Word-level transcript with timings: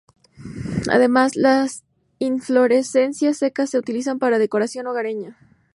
Además, 0.89 1.35
las 1.35 1.83
inflorescencias 2.17 3.37
secas 3.37 3.69
se 3.69 3.77
utilizan 3.77 4.17
para 4.17 4.39
decoración 4.39 4.87
hogareña. 4.87 5.37